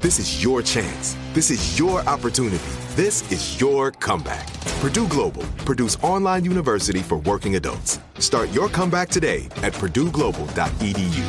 This 0.00 0.18
is 0.18 0.42
your 0.42 0.62
chance. 0.62 1.14
This 1.34 1.50
is 1.50 1.78
your 1.78 2.00
opportunity. 2.08 2.64
This 2.96 3.30
is 3.30 3.60
your 3.60 3.90
comeback. 3.90 4.50
Purdue 4.80 5.06
Global, 5.08 5.42
Purdue's 5.66 5.96
online 5.96 6.42
university 6.42 7.00
for 7.00 7.18
working 7.18 7.56
adults. 7.56 8.00
Start 8.18 8.48
your 8.48 8.70
comeback 8.70 9.10
today 9.10 9.44
at 9.62 9.74
purdueglobal.edu. 9.74 11.24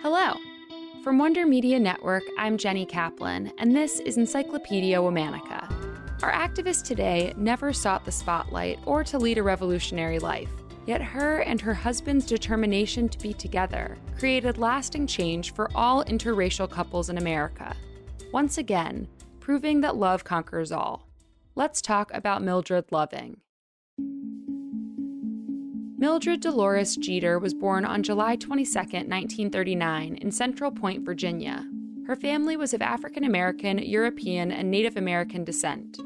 Hello. 0.00 0.32
From 1.02 1.18
Wonder 1.18 1.44
Media 1.44 1.78
Network, 1.78 2.22
I'm 2.38 2.56
Jenny 2.56 2.86
Kaplan, 2.86 3.52
and 3.58 3.76
this 3.76 4.00
is 4.00 4.16
Encyclopedia 4.16 4.96
Womanica 4.96 5.84
our 6.24 6.32
activist 6.32 6.84
today 6.84 7.34
never 7.36 7.70
sought 7.70 8.06
the 8.06 8.10
spotlight 8.10 8.78
or 8.86 9.04
to 9.04 9.18
lead 9.18 9.36
a 9.36 9.42
revolutionary 9.42 10.18
life. 10.18 10.48
Yet 10.86 11.00
her 11.00 11.38
and 11.38 11.60
her 11.60 11.74
husband's 11.74 12.26
determination 12.26 13.08
to 13.08 13.18
be 13.18 13.32
together 13.32 13.96
created 14.18 14.58
lasting 14.58 15.06
change 15.06 15.54
for 15.54 15.70
all 15.74 16.04
interracial 16.04 16.70
couples 16.70 17.10
in 17.10 17.18
America. 17.18 17.74
Once 18.32 18.58
again, 18.58 19.08
proving 19.40 19.80
that 19.80 19.96
love 19.96 20.24
conquers 20.24 20.72
all. 20.72 21.08
Let's 21.54 21.80
talk 21.80 22.10
about 22.12 22.42
Mildred 22.42 22.86
Loving. 22.90 23.38
Mildred 25.96 26.40
Dolores 26.40 26.96
Jeter 26.96 27.38
was 27.38 27.54
born 27.54 27.84
on 27.84 28.02
July 28.02 28.36
22, 28.36 28.74
1939, 28.74 30.16
in 30.16 30.30
Central 30.30 30.70
Point, 30.70 31.04
Virginia. 31.04 31.64
Her 32.06 32.16
family 32.16 32.56
was 32.58 32.74
of 32.74 32.82
African 32.82 33.24
American, 33.24 33.78
European, 33.78 34.52
and 34.52 34.70
Native 34.70 34.98
American 34.98 35.44
descent. 35.44 35.98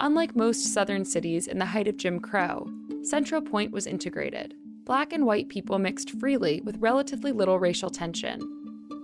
Unlike 0.00 0.34
most 0.34 0.72
southern 0.74 1.04
cities 1.04 1.46
in 1.46 1.58
the 1.58 1.66
height 1.66 1.86
of 1.86 1.96
Jim 1.96 2.18
Crow, 2.18 2.68
Central 3.06 3.40
Point 3.40 3.70
was 3.70 3.86
integrated. 3.86 4.54
Black 4.82 5.12
and 5.12 5.24
white 5.24 5.48
people 5.48 5.78
mixed 5.78 6.10
freely 6.18 6.60
with 6.62 6.76
relatively 6.80 7.30
little 7.30 7.60
racial 7.60 7.88
tension. 7.88 8.40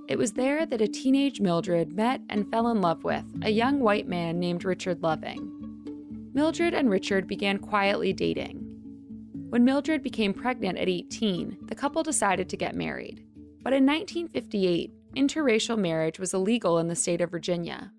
It 0.08 0.18
was 0.18 0.32
there 0.32 0.66
that 0.66 0.80
a 0.80 0.88
teenage 0.88 1.40
Mildred 1.40 1.92
met 1.92 2.20
and 2.28 2.50
fell 2.50 2.66
in 2.68 2.80
love 2.80 3.04
with 3.04 3.24
a 3.42 3.50
young 3.50 3.78
white 3.78 4.08
man 4.08 4.40
named 4.40 4.64
Richard 4.64 5.04
Loving. 5.04 6.30
Mildred 6.34 6.74
and 6.74 6.90
Richard 6.90 7.28
began 7.28 7.58
quietly 7.58 8.12
dating. 8.12 8.58
When 9.50 9.64
Mildred 9.64 10.02
became 10.02 10.34
pregnant 10.34 10.78
at 10.78 10.88
18, 10.88 11.58
the 11.66 11.76
couple 11.76 12.02
decided 12.02 12.48
to 12.48 12.56
get 12.56 12.74
married. 12.74 13.24
But 13.62 13.72
in 13.72 13.86
1958, 13.86 14.90
interracial 15.14 15.78
marriage 15.78 16.18
was 16.18 16.34
illegal 16.34 16.80
in 16.80 16.88
the 16.88 16.96
state 16.96 17.20
of 17.20 17.30
Virginia. 17.30 17.92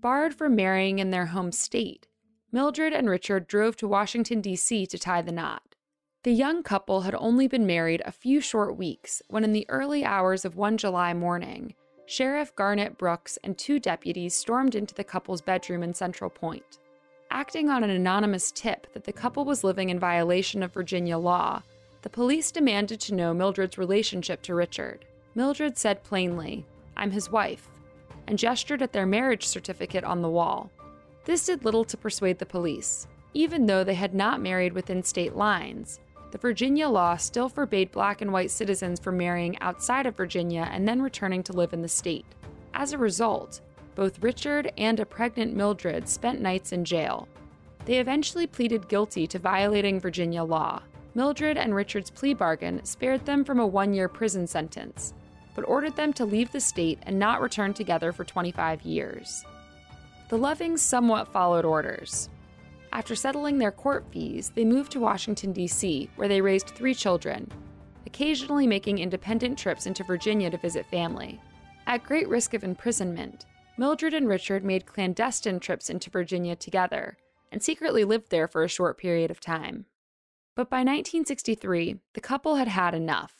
Barred 0.00 0.34
from 0.34 0.54
marrying 0.54 0.98
in 0.98 1.10
their 1.10 1.26
home 1.26 1.50
state, 1.50 2.08
Mildred 2.52 2.92
and 2.92 3.08
Richard 3.08 3.46
drove 3.46 3.76
to 3.76 3.86
Washington, 3.86 4.40
D.C. 4.40 4.86
to 4.86 4.98
tie 4.98 5.22
the 5.22 5.30
knot. 5.30 5.76
The 6.24 6.32
young 6.32 6.62
couple 6.62 7.02
had 7.02 7.14
only 7.14 7.46
been 7.46 7.64
married 7.64 8.02
a 8.04 8.12
few 8.12 8.40
short 8.40 8.76
weeks 8.76 9.22
when, 9.28 9.44
in 9.44 9.52
the 9.52 9.66
early 9.68 10.04
hours 10.04 10.44
of 10.44 10.56
one 10.56 10.76
July 10.76 11.14
morning, 11.14 11.74
Sheriff 12.06 12.54
Garnett 12.56 12.98
Brooks 12.98 13.38
and 13.44 13.56
two 13.56 13.78
deputies 13.78 14.34
stormed 14.34 14.74
into 14.74 14.94
the 14.94 15.04
couple's 15.04 15.40
bedroom 15.40 15.84
in 15.84 15.94
Central 15.94 16.28
Point. 16.28 16.78
Acting 17.30 17.70
on 17.70 17.84
an 17.84 17.90
anonymous 17.90 18.50
tip 18.50 18.92
that 18.94 19.04
the 19.04 19.12
couple 19.12 19.44
was 19.44 19.62
living 19.62 19.88
in 19.88 20.00
violation 20.00 20.64
of 20.64 20.74
Virginia 20.74 21.18
law, 21.18 21.62
the 22.02 22.10
police 22.10 22.50
demanded 22.50 22.98
to 23.00 23.14
know 23.14 23.32
Mildred's 23.32 23.78
relationship 23.78 24.42
to 24.42 24.56
Richard. 24.56 25.04
Mildred 25.36 25.78
said 25.78 26.02
plainly, 26.02 26.66
I'm 26.96 27.12
his 27.12 27.30
wife, 27.30 27.70
and 28.26 28.36
gestured 28.36 28.82
at 28.82 28.92
their 28.92 29.06
marriage 29.06 29.46
certificate 29.46 30.02
on 30.02 30.20
the 30.20 30.28
wall. 30.28 30.72
This 31.24 31.46
did 31.46 31.64
little 31.64 31.84
to 31.84 31.96
persuade 31.96 32.38
the 32.38 32.46
police. 32.46 33.06
Even 33.34 33.66
though 33.66 33.84
they 33.84 33.94
had 33.94 34.14
not 34.14 34.40
married 34.40 34.72
within 34.72 35.02
state 35.02 35.36
lines, 35.36 36.00
the 36.30 36.38
Virginia 36.38 36.88
law 36.88 37.16
still 37.16 37.48
forbade 37.48 37.92
black 37.92 38.22
and 38.22 38.32
white 38.32 38.50
citizens 38.50 38.98
from 38.98 39.18
marrying 39.18 39.58
outside 39.60 40.06
of 40.06 40.16
Virginia 40.16 40.68
and 40.72 40.88
then 40.88 41.02
returning 41.02 41.42
to 41.42 41.52
live 41.52 41.72
in 41.72 41.82
the 41.82 41.88
state. 41.88 42.24
As 42.72 42.92
a 42.92 42.98
result, 42.98 43.60
both 43.94 44.22
Richard 44.22 44.72
and 44.78 44.98
a 44.98 45.04
pregnant 45.04 45.54
Mildred 45.54 46.08
spent 46.08 46.40
nights 46.40 46.72
in 46.72 46.84
jail. 46.84 47.28
They 47.84 47.98
eventually 47.98 48.46
pleaded 48.46 48.88
guilty 48.88 49.26
to 49.26 49.38
violating 49.38 50.00
Virginia 50.00 50.42
law. 50.42 50.82
Mildred 51.14 51.58
and 51.58 51.74
Richard's 51.74 52.10
plea 52.10 52.34
bargain 52.34 52.84
spared 52.84 53.26
them 53.26 53.44
from 53.44 53.58
a 53.58 53.66
one 53.66 53.92
year 53.92 54.08
prison 54.08 54.46
sentence, 54.46 55.12
but 55.54 55.68
ordered 55.68 55.96
them 55.96 56.12
to 56.14 56.24
leave 56.24 56.50
the 56.52 56.60
state 56.60 57.00
and 57.02 57.18
not 57.18 57.42
return 57.42 57.74
together 57.74 58.12
for 58.12 58.24
25 58.24 58.82
years 58.82 59.44
the 60.30 60.38
Lovings 60.38 60.78
somewhat 60.78 61.32
followed 61.32 61.64
orders. 61.64 62.28
After 62.92 63.16
settling 63.16 63.58
their 63.58 63.72
court 63.72 64.04
fees, 64.12 64.52
they 64.54 64.64
moved 64.64 64.92
to 64.92 65.00
Washington, 65.00 65.52
D.C., 65.52 66.08
where 66.14 66.28
they 66.28 66.40
raised 66.40 66.68
three 66.68 66.94
children, 66.94 67.50
occasionally 68.06 68.64
making 68.64 69.00
independent 69.00 69.58
trips 69.58 69.86
into 69.86 70.04
Virginia 70.04 70.48
to 70.48 70.56
visit 70.56 70.86
family. 70.86 71.40
At 71.88 72.04
great 72.04 72.28
risk 72.28 72.54
of 72.54 72.62
imprisonment, 72.62 73.46
Mildred 73.76 74.14
and 74.14 74.28
Richard 74.28 74.62
made 74.64 74.86
clandestine 74.86 75.58
trips 75.58 75.90
into 75.90 76.10
Virginia 76.10 76.54
together 76.54 77.16
and 77.50 77.60
secretly 77.60 78.04
lived 78.04 78.30
there 78.30 78.46
for 78.46 78.62
a 78.62 78.68
short 78.68 78.98
period 78.98 79.32
of 79.32 79.40
time. 79.40 79.86
But 80.54 80.70
by 80.70 80.78
1963, 80.78 81.96
the 82.14 82.20
couple 82.20 82.54
had 82.54 82.68
had 82.68 82.94
enough. 82.94 83.34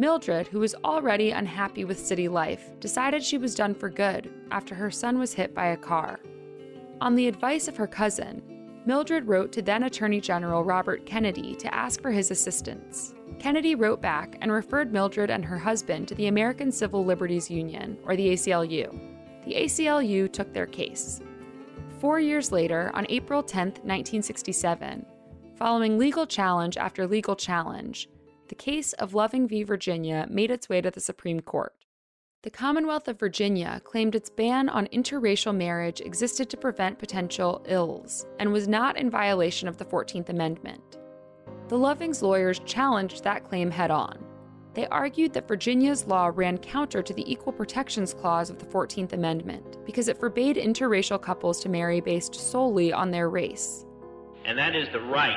Mildred, 0.00 0.46
who 0.46 0.60
was 0.60 0.76
already 0.84 1.32
unhappy 1.32 1.84
with 1.84 1.98
city 1.98 2.28
life, 2.28 2.70
decided 2.78 3.20
she 3.20 3.36
was 3.36 3.56
done 3.56 3.74
for 3.74 3.90
good 3.90 4.30
after 4.52 4.72
her 4.76 4.92
son 4.92 5.18
was 5.18 5.34
hit 5.34 5.52
by 5.52 5.66
a 5.66 5.76
car. 5.76 6.20
On 7.00 7.16
the 7.16 7.26
advice 7.26 7.66
of 7.66 7.76
her 7.76 7.88
cousin, 7.88 8.40
Mildred 8.86 9.26
wrote 9.26 9.50
to 9.52 9.60
then 9.60 9.82
Attorney 9.82 10.20
General 10.20 10.62
Robert 10.62 11.04
Kennedy 11.04 11.56
to 11.56 11.74
ask 11.74 12.00
for 12.00 12.12
his 12.12 12.30
assistance. 12.30 13.12
Kennedy 13.40 13.74
wrote 13.74 14.00
back 14.00 14.38
and 14.40 14.52
referred 14.52 14.92
Mildred 14.92 15.30
and 15.30 15.44
her 15.44 15.58
husband 15.58 16.06
to 16.08 16.14
the 16.14 16.28
American 16.28 16.70
Civil 16.70 17.04
Liberties 17.04 17.50
Union, 17.50 17.98
or 18.04 18.14
the 18.14 18.28
ACLU. 18.28 18.96
The 19.44 19.54
ACLU 19.54 20.32
took 20.32 20.52
their 20.52 20.66
case. 20.66 21.20
Four 21.98 22.20
years 22.20 22.52
later, 22.52 22.92
on 22.94 23.04
April 23.08 23.42
10, 23.42 23.66
1967, 23.66 25.04
following 25.56 25.98
legal 25.98 26.24
challenge 26.24 26.76
after 26.76 27.04
legal 27.04 27.34
challenge, 27.34 28.08
the 28.48 28.54
case 28.54 28.92
of 28.94 29.14
Loving 29.14 29.46
v. 29.46 29.62
Virginia 29.62 30.26
made 30.30 30.50
its 30.50 30.68
way 30.68 30.80
to 30.80 30.90
the 30.90 31.00
Supreme 31.00 31.40
Court. 31.40 31.74
The 32.42 32.50
Commonwealth 32.50 33.08
of 33.08 33.18
Virginia 33.18 33.80
claimed 33.84 34.14
its 34.14 34.30
ban 34.30 34.68
on 34.68 34.86
interracial 34.86 35.54
marriage 35.54 36.00
existed 36.00 36.48
to 36.50 36.56
prevent 36.56 36.98
potential 36.98 37.64
ills 37.66 38.26
and 38.38 38.52
was 38.52 38.68
not 38.68 38.96
in 38.96 39.10
violation 39.10 39.68
of 39.68 39.76
the 39.76 39.84
14th 39.84 40.28
Amendment. 40.28 40.98
The 41.68 41.76
Lovings 41.76 42.22
lawyers 42.22 42.60
challenged 42.60 43.24
that 43.24 43.44
claim 43.44 43.70
head 43.70 43.90
on. 43.90 44.24
They 44.74 44.86
argued 44.86 45.32
that 45.32 45.48
Virginia's 45.48 46.06
law 46.06 46.30
ran 46.32 46.58
counter 46.58 47.02
to 47.02 47.12
the 47.12 47.30
Equal 47.30 47.52
Protections 47.52 48.14
Clause 48.14 48.50
of 48.50 48.58
the 48.58 48.66
14th 48.66 49.12
Amendment 49.12 49.84
because 49.84 50.06
it 50.06 50.20
forbade 50.20 50.56
interracial 50.56 51.20
couples 51.20 51.60
to 51.60 51.68
marry 51.68 52.00
based 52.00 52.34
solely 52.36 52.92
on 52.92 53.10
their 53.10 53.28
race. 53.28 53.84
And 54.44 54.56
that 54.56 54.76
is 54.76 54.88
the 54.92 55.00
right 55.00 55.36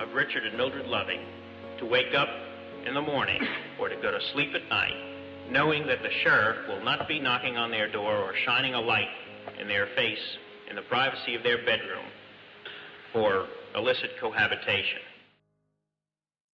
of 0.00 0.12
Richard 0.14 0.44
and 0.44 0.56
Mildred 0.56 0.86
Loving 0.86 1.20
to 1.78 1.86
wake 1.86 2.14
up 2.14 2.28
in 2.86 2.94
the 2.94 3.02
morning 3.02 3.40
or 3.80 3.88
to 3.88 3.96
go 3.96 4.10
to 4.10 4.20
sleep 4.32 4.54
at 4.54 4.68
night 4.68 5.08
knowing 5.50 5.86
that 5.86 6.02
the 6.02 6.10
sheriff 6.22 6.56
will 6.68 6.84
not 6.84 7.08
be 7.08 7.18
knocking 7.18 7.56
on 7.56 7.70
their 7.70 7.90
door 7.90 8.16
or 8.16 8.34
shining 8.44 8.74
a 8.74 8.80
light 8.80 9.08
in 9.60 9.66
their 9.66 9.88
face 9.96 10.18
in 10.68 10.76
the 10.76 10.82
privacy 10.82 11.34
of 11.34 11.42
their 11.42 11.58
bedroom 11.58 12.04
for 13.12 13.46
illicit 13.74 14.10
cohabitation. 14.20 15.00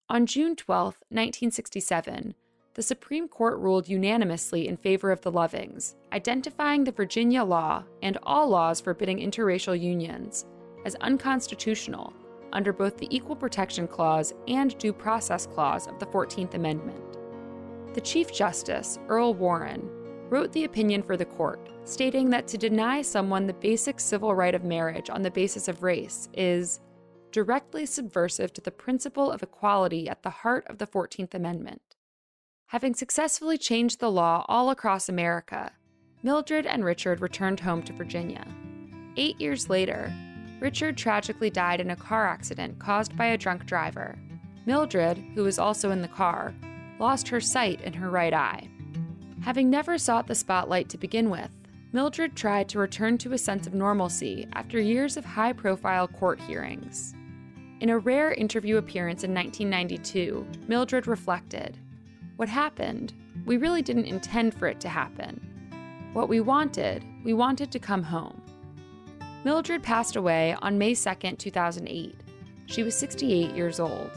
On 0.09 0.26
June 0.26 0.55
12, 0.55 0.85
1967, 1.09 2.35
the 2.75 2.82
Supreme 2.82 3.29
Court 3.29 3.59
ruled 3.59 3.88
unanimously 3.88 4.69
in 4.69 4.76
favor 4.76 5.11
of 5.11 5.23
the 5.23 5.32
Lovings, 5.32 5.94
identifying 6.12 6.85
the 6.85 6.93
Virginia 6.93 7.43
law 7.43 7.85
and 8.03 8.19
all 8.23 8.49
laws 8.49 8.81
forbidding 8.81 9.19
interracial 9.19 9.81
unions 9.81 10.44
as 10.85 10.94
unconstitutional 10.97 12.12
under 12.54 12.72
both 12.72 12.96
the 12.96 13.14
Equal 13.14 13.36
Protection 13.36 13.86
Clause 13.86 14.32
and 14.48 14.76
Due 14.78 14.92
Process 14.92 15.46
Clause 15.46 15.86
of 15.86 15.98
the 15.98 16.06
14th 16.06 16.54
Amendment. 16.54 17.18
The 17.94 18.00
Chief 18.00 18.32
Justice, 18.32 18.98
Earl 19.08 19.34
Warren, 19.34 19.88
wrote 20.30 20.52
the 20.52 20.64
opinion 20.64 21.02
for 21.02 21.16
the 21.16 21.24
court, 21.24 21.68
stating 21.84 22.30
that 22.30 22.48
to 22.48 22.58
deny 22.58 23.02
someone 23.02 23.46
the 23.46 23.52
basic 23.52 24.00
civil 24.00 24.34
right 24.34 24.54
of 24.54 24.64
marriage 24.64 25.10
on 25.10 25.22
the 25.22 25.30
basis 25.30 25.68
of 25.68 25.82
race 25.82 26.28
is 26.32 26.80
directly 27.30 27.84
subversive 27.84 28.52
to 28.52 28.60
the 28.60 28.70
principle 28.70 29.30
of 29.30 29.42
equality 29.42 30.08
at 30.08 30.22
the 30.22 30.30
heart 30.30 30.64
of 30.68 30.78
the 30.78 30.86
14th 30.86 31.34
Amendment. 31.34 31.82
Having 32.68 32.94
successfully 32.94 33.58
changed 33.58 34.00
the 34.00 34.10
law 34.10 34.44
all 34.48 34.70
across 34.70 35.08
America, 35.08 35.72
Mildred 36.22 36.64
and 36.66 36.84
Richard 36.84 37.20
returned 37.20 37.60
home 37.60 37.82
to 37.82 37.92
Virginia. 37.92 38.46
Eight 39.16 39.40
years 39.40 39.68
later, 39.68 40.12
Richard 40.60 40.96
tragically 40.96 41.50
died 41.50 41.80
in 41.80 41.90
a 41.90 41.96
car 41.96 42.26
accident 42.26 42.78
caused 42.78 43.16
by 43.16 43.26
a 43.26 43.38
drunk 43.38 43.66
driver. 43.66 44.18
Mildred, 44.66 45.18
who 45.34 45.42
was 45.42 45.58
also 45.58 45.90
in 45.90 46.00
the 46.00 46.08
car, 46.08 46.54
lost 46.98 47.28
her 47.28 47.40
sight 47.40 47.80
in 47.82 47.92
her 47.92 48.10
right 48.10 48.32
eye. 48.32 48.68
Having 49.42 49.68
never 49.68 49.98
sought 49.98 50.26
the 50.26 50.34
spotlight 50.34 50.88
to 50.88 50.98
begin 50.98 51.28
with, 51.28 51.50
Mildred 51.92 52.34
tried 52.34 52.68
to 52.70 52.78
return 52.78 53.18
to 53.18 53.34
a 53.34 53.38
sense 53.38 53.66
of 53.66 53.74
normalcy 53.74 54.48
after 54.54 54.80
years 54.80 55.16
of 55.16 55.24
high 55.24 55.52
profile 55.52 56.08
court 56.08 56.40
hearings. 56.40 57.14
In 57.80 57.90
a 57.90 57.98
rare 57.98 58.32
interview 58.32 58.78
appearance 58.78 59.22
in 59.22 59.34
1992, 59.34 60.46
Mildred 60.66 61.06
reflected 61.06 61.78
What 62.36 62.48
happened? 62.48 63.12
We 63.44 63.58
really 63.58 63.82
didn't 63.82 64.06
intend 64.06 64.54
for 64.54 64.66
it 64.66 64.80
to 64.80 64.88
happen. 64.88 65.40
What 66.14 66.28
we 66.28 66.40
wanted, 66.40 67.04
we 67.24 67.34
wanted 67.34 67.70
to 67.72 67.78
come 67.78 68.02
home. 68.02 68.40
Mildred 69.44 69.82
passed 69.82 70.17
away 70.17 70.56
on 70.62 70.79
May 70.79 70.94
2, 70.94 71.14
2008. 71.37 72.14
She 72.64 72.82
was 72.82 72.96
68 72.96 73.55
years 73.55 73.79
old. 73.79 74.11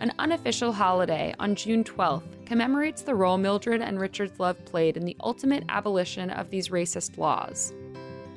An 0.00 0.10
unofficial 0.18 0.72
holiday 0.72 1.34
on 1.38 1.54
June 1.54 1.84
12th 1.84 2.46
commemorates 2.46 3.02
the 3.02 3.14
role 3.14 3.36
Mildred 3.36 3.82
and 3.82 4.00
Richard's 4.00 4.40
love 4.40 4.64
played 4.64 4.96
in 4.96 5.04
the 5.04 5.18
ultimate 5.20 5.64
abolition 5.68 6.30
of 6.30 6.48
these 6.48 6.70
racist 6.70 7.18
laws. 7.18 7.74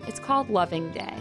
It's 0.06 0.20
called 0.20 0.50
Loving 0.50 0.92
Day. 0.92 1.14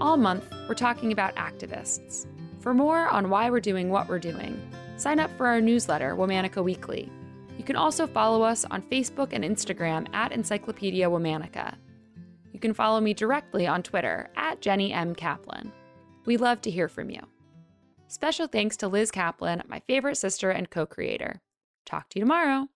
All 0.00 0.16
month, 0.16 0.52
we're 0.68 0.74
talking 0.74 1.12
about 1.12 1.36
activists. 1.36 2.26
For 2.58 2.74
more 2.74 3.06
on 3.06 3.30
why 3.30 3.50
we're 3.50 3.60
doing 3.60 3.88
what 3.88 4.08
we're 4.08 4.18
doing, 4.18 4.60
sign 4.96 5.20
up 5.20 5.30
for 5.36 5.46
our 5.46 5.60
newsletter, 5.60 6.16
Womanica 6.16 6.62
Weekly. 6.62 7.08
You 7.56 7.62
can 7.62 7.76
also 7.76 8.08
follow 8.08 8.42
us 8.42 8.64
on 8.68 8.82
Facebook 8.82 9.28
and 9.30 9.44
Instagram 9.44 10.12
at 10.12 10.32
Encyclopedia 10.32 11.08
Womanica. 11.08 11.76
You 12.60 12.68
can 12.68 12.74
follow 12.74 13.00
me 13.00 13.14
directly 13.14 13.66
on 13.66 13.82
Twitter 13.82 14.28
at 14.36 14.60
Jenny 14.60 14.92
M. 14.92 15.14
Kaplan. 15.14 15.72
We 16.26 16.36
love 16.36 16.60
to 16.60 16.70
hear 16.70 16.88
from 16.88 17.08
you. 17.08 17.22
Special 18.06 18.46
thanks 18.46 18.76
to 18.76 18.88
Liz 18.88 19.10
Kaplan, 19.10 19.62
my 19.66 19.80
favorite 19.86 20.18
sister 20.18 20.50
and 20.50 20.68
co 20.68 20.84
creator. 20.84 21.40
Talk 21.86 22.10
to 22.10 22.18
you 22.18 22.26
tomorrow. 22.26 22.68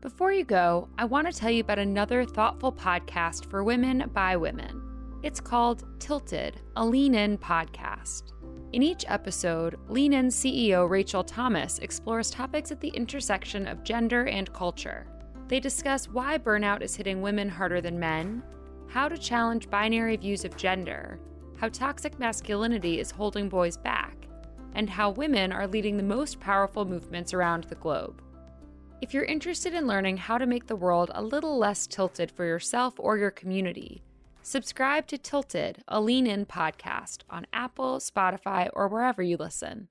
Before 0.00 0.32
you 0.32 0.42
go, 0.42 0.88
I 0.98 1.04
want 1.04 1.30
to 1.30 1.32
tell 1.32 1.52
you 1.52 1.60
about 1.60 1.78
another 1.78 2.24
thoughtful 2.24 2.72
podcast 2.72 3.48
for 3.48 3.62
women 3.62 4.10
by 4.12 4.36
women. 4.36 4.82
It's 5.22 5.40
called 5.40 5.84
Tilted, 6.00 6.60
a 6.74 6.84
Lean 6.84 7.14
In 7.14 7.38
podcast. 7.38 8.32
In 8.72 8.82
each 8.82 9.04
episode, 9.06 9.78
Lean 9.88 10.14
In 10.14 10.30
CEO 10.30 10.90
Rachel 10.90 11.22
Thomas 11.22 11.78
explores 11.78 12.28
topics 12.28 12.72
at 12.72 12.80
the 12.80 12.88
intersection 12.88 13.68
of 13.68 13.84
gender 13.84 14.26
and 14.26 14.52
culture. 14.52 15.06
They 15.46 15.60
discuss 15.60 16.08
why 16.08 16.38
burnout 16.38 16.82
is 16.82 16.96
hitting 16.96 17.22
women 17.22 17.48
harder 17.48 17.80
than 17.80 17.96
men, 17.96 18.42
how 18.90 19.08
to 19.08 19.16
challenge 19.16 19.70
binary 19.70 20.16
views 20.16 20.44
of 20.44 20.56
gender, 20.56 21.18
how 21.56 21.68
toxic 21.68 22.18
masculinity 22.18 22.98
is 22.98 23.10
holding 23.10 23.48
boys 23.48 23.76
back, 23.76 24.16
and 24.74 24.90
how 24.90 25.10
women 25.10 25.52
are 25.52 25.68
leading 25.68 25.96
the 25.96 26.02
most 26.02 26.40
powerful 26.40 26.84
movements 26.84 27.32
around 27.32 27.64
the 27.64 27.76
globe. 27.76 28.20
If 29.00 29.14
you're 29.14 29.24
interested 29.24 29.74
in 29.74 29.86
learning 29.86 30.16
how 30.16 30.38
to 30.38 30.46
make 30.46 30.66
the 30.66 30.76
world 30.76 31.10
a 31.14 31.22
little 31.22 31.56
less 31.56 31.86
tilted 31.86 32.30
for 32.30 32.44
yourself 32.44 32.94
or 32.98 33.16
your 33.16 33.30
community, 33.30 34.02
subscribe 34.42 35.06
to 35.06 35.18
Tilted, 35.18 35.82
a 35.86 36.00
lean 36.00 36.26
in 36.26 36.44
podcast 36.44 37.18
on 37.30 37.46
Apple, 37.52 37.98
Spotify, 37.98 38.68
or 38.72 38.88
wherever 38.88 39.22
you 39.22 39.36
listen. 39.36 39.88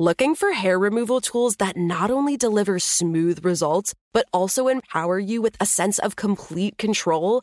Looking 0.00 0.34
for 0.36 0.52
hair 0.52 0.78
removal 0.78 1.20
tools 1.20 1.56
that 1.56 1.76
not 1.76 2.10
only 2.10 2.36
deliver 2.36 2.78
smooth 2.78 3.44
results, 3.44 3.94
but 4.12 4.26
also 4.32 4.68
empower 4.68 5.18
you 5.18 5.42
with 5.42 5.56
a 5.60 5.66
sense 5.66 5.98
of 5.98 6.14
complete 6.14 6.78
control? 6.78 7.42